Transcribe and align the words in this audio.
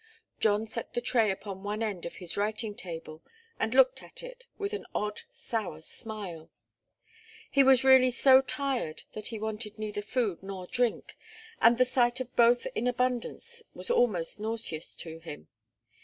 John 0.39 0.65
set 0.65 0.95
the 0.95 0.99
tray 0.99 1.29
upon 1.29 1.61
one 1.61 1.83
end 1.83 2.07
of 2.07 2.15
his 2.15 2.35
writing 2.35 2.73
table 2.73 3.21
and 3.59 3.71
looked 3.75 4.01
at 4.01 4.23
it, 4.23 4.47
with 4.57 4.73
an 4.73 4.87
odd, 4.95 5.21
sour 5.29 5.79
smile. 5.83 6.49
He 7.51 7.61
was 7.63 7.83
really 7.83 8.09
so 8.09 8.41
tired 8.41 9.03
that 9.13 9.27
he 9.27 9.37
wanted 9.37 9.77
neither 9.77 10.01
food 10.01 10.41
nor 10.41 10.65
drink, 10.65 11.15
and 11.61 11.77
the 11.77 11.85
sight 11.85 12.19
of 12.19 12.35
both 12.35 12.65
in 12.73 12.87
abundance 12.87 13.61
was 13.75 13.91
almost 13.91 14.39
nauseous 14.39 14.95
to 14.95 15.19
him. 15.19 15.49